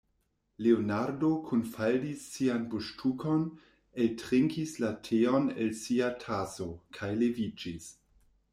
Leonardo 0.67 1.27
kunfaldis 1.49 2.23
sian 2.37 2.63
buŝtukon, 2.71 3.45
eltrinkis 4.05 4.75
la 4.85 4.89
teon 5.09 5.45
el 5.67 5.71
sia 5.83 6.11
taso, 6.25 6.71
kaj 6.99 7.11
leviĝis. 7.25 7.91